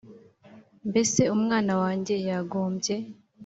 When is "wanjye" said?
1.81-2.15